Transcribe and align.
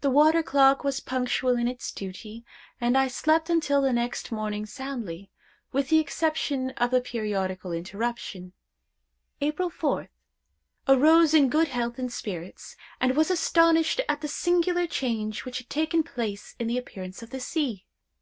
The 0.00 0.08
water 0.08 0.42
clock 0.42 0.82
was 0.82 1.00
punctual 1.00 1.58
in 1.58 1.68
its 1.68 1.92
duty, 1.92 2.42
and 2.80 2.96
I 2.96 3.06
slept 3.06 3.50
until 3.50 3.82
next 3.92 4.32
morning 4.32 4.64
soundly, 4.64 5.30
with 5.72 5.90
the 5.90 5.98
exception 5.98 6.70
of 6.78 6.90
the 6.90 7.02
periodical 7.02 7.70
interruption. 7.70 8.54
"April 9.42 9.68
4th. 9.70 10.08
Arose 10.88 11.34
in 11.34 11.50
good 11.50 11.68
health 11.68 11.98
and 11.98 12.10
spirits, 12.10 12.78
and 12.98 13.14
was 13.14 13.30
astonished 13.30 14.00
at 14.08 14.22
the 14.22 14.26
singular 14.28 14.86
change 14.86 15.44
which 15.44 15.58
had 15.58 15.68
taken 15.68 16.02
place 16.02 16.56
in 16.58 16.66
the 16.66 16.78
appearance 16.78 17.22
of 17.22 17.28
the 17.28 17.38
sea. 17.38 17.84